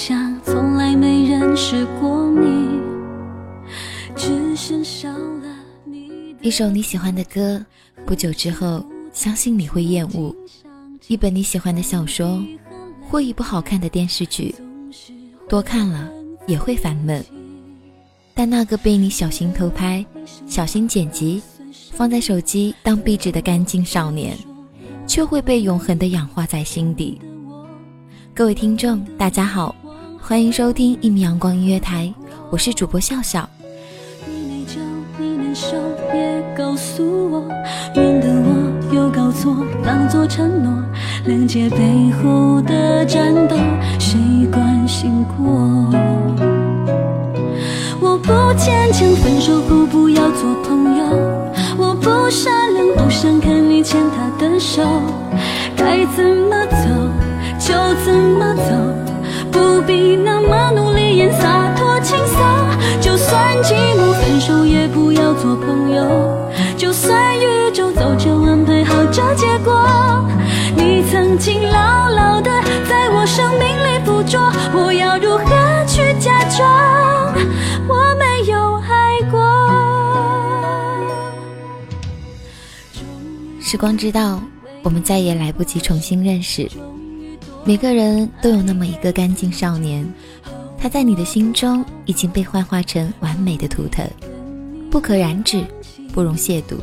[0.00, 2.80] 多想从来没认识过你，
[4.16, 5.54] 只剩少了
[6.40, 7.62] 一首你喜欢的歌，
[8.06, 10.34] 不久之后，相信你会厌恶；
[11.06, 12.42] 一本你喜欢的小说，
[13.10, 14.54] 或一部好看的电视剧，
[15.46, 16.10] 多看了
[16.46, 17.22] 也会烦闷。
[18.32, 20.02] 但那个被你小心偷拍、
[20.46, 21.42] 小心剪辑，
[21.92, 24.34] 放在手机当壁纸的干净少年，
[25.06, 27.20] 却会被永恒的氧化在心底。
[28.32, 29.74] 各位听众，大家好，
[30.22, 32.12] 欢迎收听一米阳光音乐台，
[32.50, 33.48] 我是主播笑笑。
[34.26, 34.78] 你内疚，
[35.18, 35.76] 你难受，
[36.12, 37.40] 别告诉我，
[37.96, 40.72] 免得我又搞错，当作承诺。
[41.26, 43.56] 谅解背后的战斗，
[43.98, 44.18] 谁
[44.52, 45.90] 关心过？
[48.00, 51.04] 我不坚强，分手后不要做朋友。
[51.76, 54.82] 我不善良，不想看你牵他的手。
[55.76, 56.76] 该怎么走
[57.58, 58.70] 就怎么走，
[59.50, 62.36] 不必那么努力演洒脱轻松。
[63.00, 66.48] 就算寂寞，分手也不要做朋友。
[66.76, 70.24] 就算宇宙早就安排好这结果，
[70.76, 72.50] 你曾经牢牢的
[72.88, 74.40] 在我生命里捕捉，
[74.74, 77.34] 我要如何去假装
[77.88, 79.38] 我没有爱过？
[83.60, 84.40] 时光知道，
[84.82, 86.68] 我们再也来不及重新认识。
[87.64, 90.06] 每个人都有那么一个干净少年，
[90.78, 94.04] 他在你的心中已经被幻化成完美的图腾，
[94.90, 95.62] 不可染指，
[96.12, 96.76] 不容亵渎。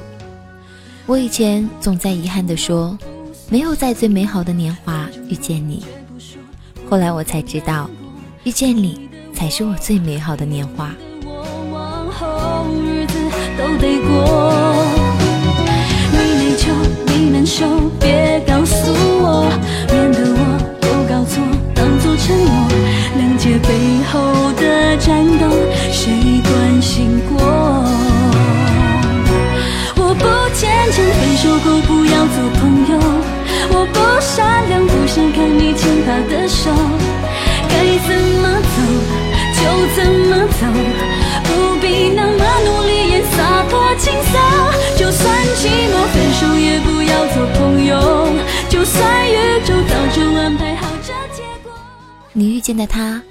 [1.07, 2.97] 我以前总在遗憾地说，
[3.49, 5.83] 没有在最美好的年华遇见你。
[6.89, 7.89] 后来我才知道，
[8.43, 10.93] 遇见你才是我最美好的年华。
[13.57, 14.85] 都得过。
[16.11, 16.71] 你内疚，
[17.07, 17.65] 你难受，
[17.99, 18.36] 别
[36.07, 36.71] 他的手。
[37.67, 37.75] 该
[38.07, 38.75] 怎么走
[39.57, 39.61] 就
[39.93, 40.65] 怎么走，
[41.43, 44.39] 不必那么努力演洒脱轻松。
[44.97, 48.29] 就算寂寞，分手也不要做朋友。
[48.69, 51.71] 就算宇宙早就安排好这结果。
[52.31, 53.21] 你遇见的他，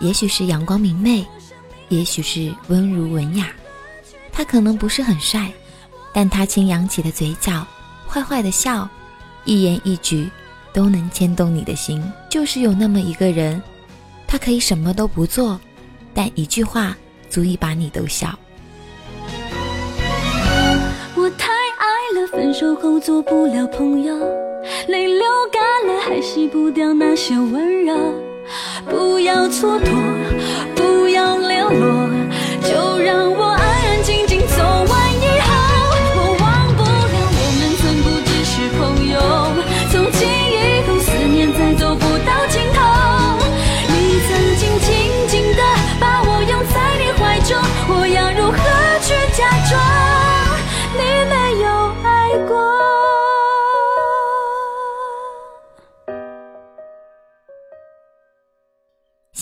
[0.00, 1.24] 也许是阳光明媚，
[1.88, 3.46] 也许是温儒文雅。
[4.32, 5.50] 他可能不是很帅，
[6.12, 7.64] 但他轻扬起的嘴角，
[8.06, 8.88] 坏坏的笑，
[9.44, 10.28] 一言一举
[10.76, 12.04] 都能牵动你的心。
[12.28, 13.62] 就是有那么一个人，
[14.26, 15.58] 他可以什么都不做，
[16.12, 16.94] 但一句话
[17.30, 18.38] 足以把你逗笑。
[21.14, 24.14] 我太爱了，分手后做不了朋友，
[24.88, 27.96] 泪流干了还洗不掉那些温柔。
[28.84, 29.88] 不要蹉跎，
[30.74, 32.08] 不要流落，
[32.62, 34.35] 就让我安安静静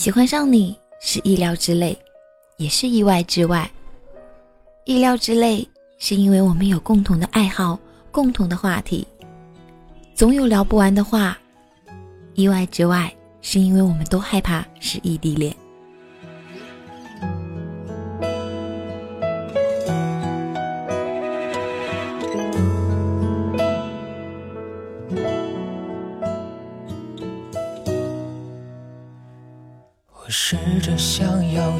[0.05, 1.97] 喜欢上你是意料之内，
[2.57, 3.67] 也是意外之外。
[4.83, 5.67] 意料之内
[5.97, 7.79] 是因为我们有共同的爱好、
[8.11, 9.07] 共同的话题，
[10.13, 11.35] 总有聊不完的话。
[12.35, 13.11] 意外之外
[13.41, 15.51] 是因为我们都害怕是异地恋。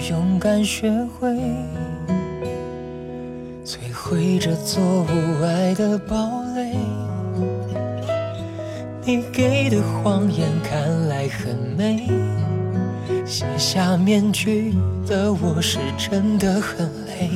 [0.09, 1.29] 勇敢学会
[3.65, 6.75] 摧毁这座无爱的堡垒。
[9.03, 12.07] 你给的谎言看来很美，
[13.25, 14.75] 卸下面具
[15.07, 17.31] 的我是真的很累。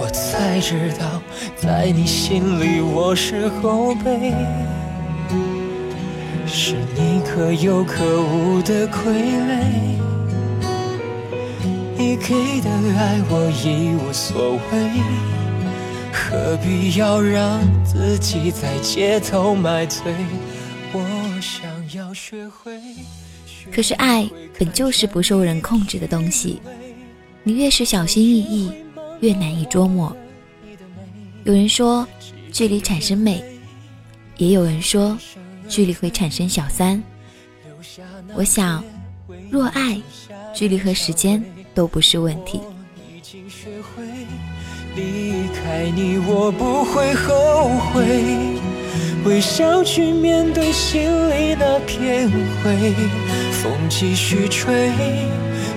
[0.00, 1.22] 我才知道，
[1.56, 4.34] 在你心里我是后辈。
[6.44, 9.12] 是你可有可无的傀
[9.48, 9.62] 儡，
[12.02, 12.68] 你给的
[12.98, 14.90] 爱我已无所谓，
[16.12, 20.12] 何必要让自己在街头买醉？
[20.92, 21.64] 我想
[21.94, 22.76] 要学会。
[23.70, 24.28] 可是爱
[24.58, 26.60] 本就是不受人控制的东西，
[27.44, 28.72] 你越是小心翼翼，
[29.20, 30.14] 越难以捉摸。
[31.44, 32.04] 有人说，
[32.50, 33.40] 距离产生美，
[34.38, 35.16] 也有人说。
[35.68, 37.00] 距离会产生小三，
[38.34, 38.84] 我想，
[39.50, 39.98] 若爱，
[40.52, 41.42] 距离和时间
[41.74, 42.60] 都不是问题。
[44.94, 48.04] 离开你，我不会后悔，
[49.24, 52.92] 微笑去面对心里那片灰。
[53.52, 54.92] 风继续吹，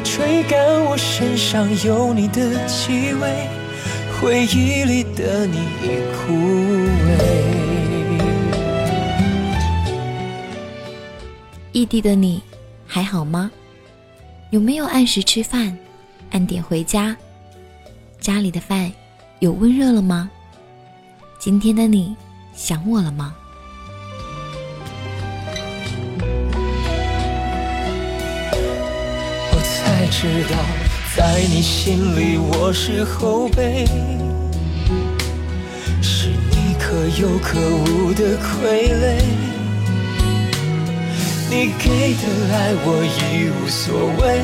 [0.04, 3.48] 吹干我身上有你的气味，
[4.20, 6.34] 回忆里的你已枯
[7.08, 7.08] 萎。
[11.72, 12.42] 异地的你
[12.86, 13.50] 还好吗？
[14.52, 15.78] 有没有按时吃饭，
[16.36, 17.16] 按点回家？
[18.20, 18.92] 家里的饭
[19.40, 20.30] 有温热了吗？
[21.40, 22.14] 今天的你
[22.54, 23.34] 想我了吗？
[28.52, 30.58] 我才知道，
[31.16, 33.86] 在你心里我是后辈，
[36.02, 39.24] 是你可有可无的傀儡。
[41.50, 44.44] 你给的爱我已无所谓，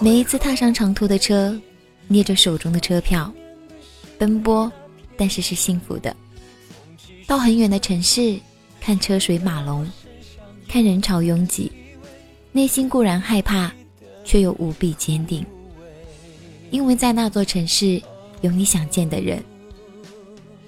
[0.00, 1.58] 每一次踏上长途的车，
[2.06, 3.32] 捏着手中的车票，
[4.18, 4.70] 奔波，
[5.16, 6.14] 但是是幸福的。
[7.26, 8.38] 到很远的城市，
[8.80, 9.90] 看车水马龙，
[10.68, 11.72] 看人潮拥挤，
[12.52, 13.72] 内心固然害怕，
[14.24, 15.44] 却又无比坚定，
[16.70, 18.00] 因为在那座城市
[18.42, 19.42] 有你想见的人，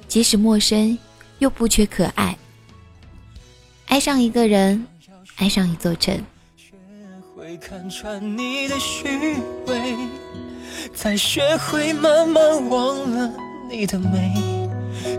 [0.09, 0.99] 即使陌生，
[1.38, 2.37] 又不缺可爱。
[3.87, 4.85] 爱上一个人，
[5.37, 6.18] 爱上一座城。
[7.49, 9.09] 会看穿你的虚
[9.69, 9.97] 伪，
[10.95, 13.33] 才学会慢慢忘了
[13.71, 14.35] 你的美，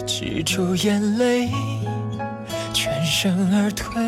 [0.05, 1.49] 止住眼泪，
[2.71, 3.99] 全身而退，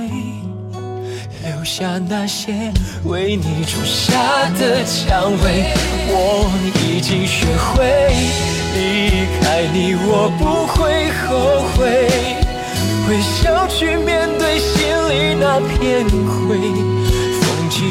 [1.44, 2.72] 留下那些
[3.06, 4.16] 为你种下
[4.52, 5.74] 的蔷薇。
[6.08, 6.46] 我
[6.86, 8.14] 已经学会
[8.76, 12.08] 离开你，我不会后悔。
[13.10, 16.60] 微笑去面对心里那片灰，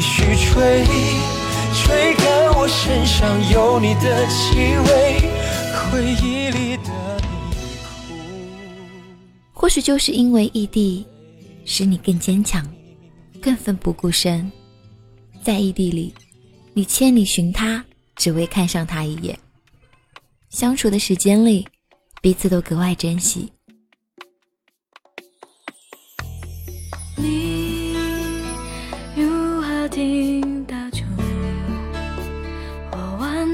[0.01, 0.83] 续吹，
[1.73, 4.55] 吹干我身上有你的气
[4.87, 5.29] 味，
[5.73, 6.89] 回忆里的
[7.21, 7.27] 你
[9.53, 11.05] 或许就是因为异地，
[11.65, 12.67] 使你更坚强，
[13.39, 14.51] 更奋不顾身。
[15.43, 16.13] 在异地里，
[16.73, 19.37] 你千里寻他，只为看上他一眼。
[20.49, 21.67] 相处的时间里，
[22.21, 23.51] 彼此都格外珍惜。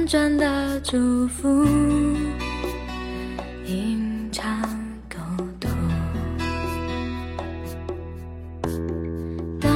[0.07, 1.65] 转的祝福，
[3.65, 4.61] 隐藏
[5.09, 5.17] 沟
[5.59, 5.69] 通。
[9.59, 9.69] 当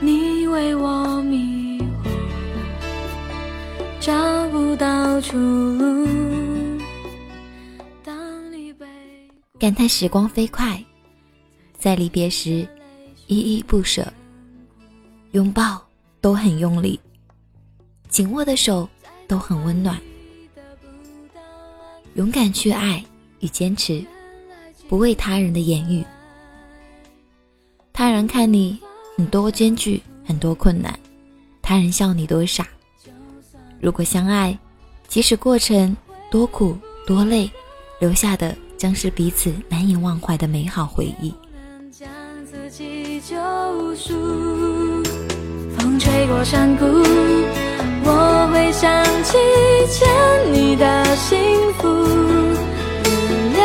[0.00, 2.08] 你为我迷惑，
[4.00, 6.06] 找不到出路。
[8.02, 8.86] 当你被
[9.58, 10.82] 感叹时光飞快，
[11.78, 12.66] 在离别时
[13.26, 14.10] 依依不舍，
[15.32, 15.86] 拥抱
[16.22, 16.98] 都很用力，
[18.08, 18.88] 紧握的手
[19.26, 19.98] 都很温暖。
[22.14, 23.04] 勇敢去爱
[23.40, 24.04] 与坚持，
[24.88, 26.04] 不为他人的言语。
[27.92, 28.78] 他人看你
[29.16, 30.98] 很多艰巨，很多困难，
[31.62, 32.66] 他人笑你多傻。
[33.80, 34.58] 如果相爱，
[35.06, 35.96] 即使过程
[36.30, 37.50] 多苦多累，
[38.00, 41.32] 留下的将是彼此难以忘怀的美好回忆。
[45.76, 46.84] 风吹过山谷，
[48.80, 49.36] 想起
[49.90, 50.08] 欠
[50.52, 51.36] 你的幸
[51.78, 51.88] 福。
[53.02, 53.10] 原
[53.56, 53.60] 谅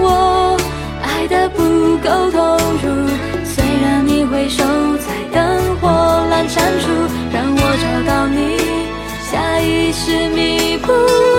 [0.00, 0.56] 我
[1.02, 3.06] 爱的不够投入，
[3.44, 4.64] 虽然你回首
[4.96, 5.86] 在灯火
[6.30, 6.88] 阑珊处，
[7.30, 8.56] 让我找到你，
[9.30, 10.90] 下意识弥补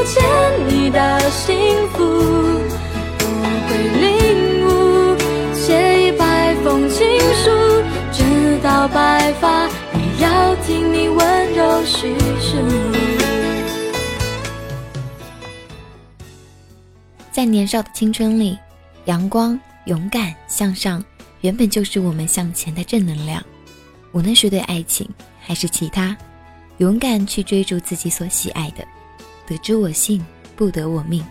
[0.06, 0.24] 欠
[0.68, 2.43] 你的幸福。
[17.44, 18.58] 在年少的青春里，
[19.04, 21.04] 阳光、勇敢、向上，
[21.42, 23.44] 原本就是我们向前的正能量。
[24.14, 25.06] 无论是对爱情
[25.42, 26.16] 还是其他，
[26.78, 28.88] 勇敢去追逐自己所喜爱的，
[29.46, 31.22] 得之我幸，不得我命。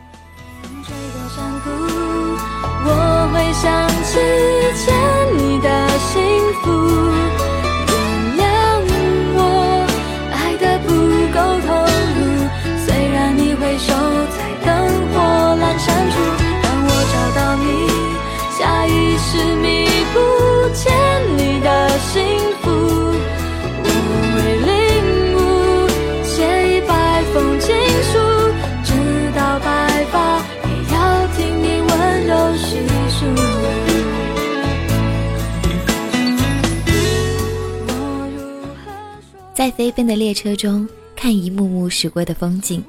[39.62, 42.83] 在飞奔的列车中，看一幕幕驶过的风景，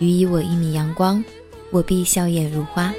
[0.00, 1.24] 予以我一米阳光，
[1.70, 2.92] 我必笑靥如花。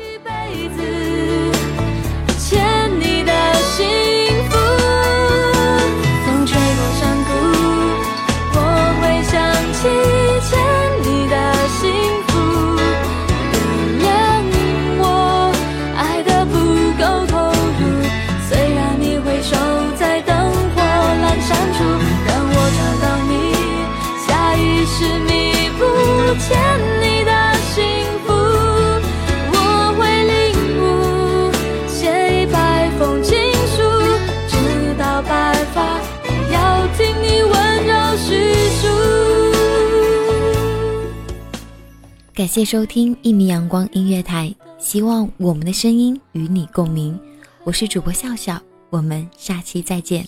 [42.37, 47.19] 感谢收听一米阳光音乐台，希望我们的声音与你共鸣。
[47.63, 50.23] 我是主播笑笑，我们下期再见。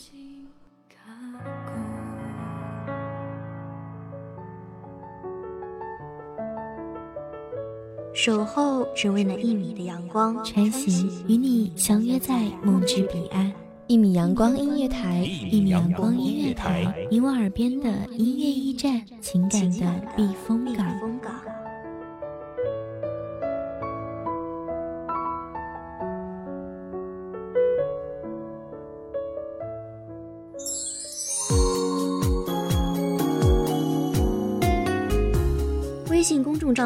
[8.12, 13.54] 守候只为那一米的阳光，穿行与你相约在梦之彼岸。
[13.86, 17.88] 一米阳光音乐台，一米阳光音乐台，你我耳边的
[18.18, 21.19] 音乐驿站，情感的避风港。